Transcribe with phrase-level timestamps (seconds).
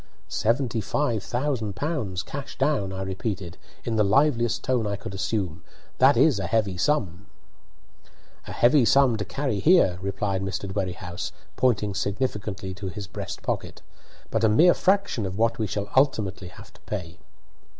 [0.29, 5.61] "Seventy five thousand pounds, cash down," I repeated, in the liveliest tone I could assume.
[5.99, 7.27] "That is a heavy sum."
[8.47, 10.67] "A heavy sum to carry here," replied Mr.
[10.67, 13.83] Dwerrihouse, pointing significantly to his breastpocket,
[14.31, 17.19] "but a mere fraction of what we shall ultimately have to pay."